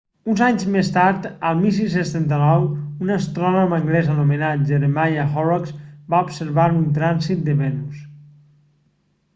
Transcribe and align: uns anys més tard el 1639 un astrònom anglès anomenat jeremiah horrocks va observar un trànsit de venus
uns 0.31 0.39
anys 0.43 0.63
més 0.75 0.87
tard 0.93 1.25
el 1.49 1.59
1639 1.65 3.03
un 3.07 3.11
astrònom 3.17 3.77
anglès 3.77 4.09
anomenat 4.15 4.65
jeremiah 4.71 5.27
horrocks 5.35 5.77
va 6.15 6.25
observar 6.31 6.69
un 6.81 6.91
trànsit 6.99 7.47
de 7.51 7.59
venus 7.63 8.03